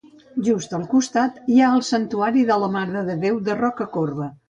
Just 0.45 0.73
al 0.77 0.85
costat 0.93 1.37
hi 1.57 1.61
ha 1.61 1.69
el 1.75 1.85
Santuari 1.91 2.49
de 2.51 2.61
la 2.65 2.73
Mare 2.79 3.07
de 3.13 3.21
Déu 3.27 3.43
de 3.51 3.63
Rocacorba. 3.65 4.37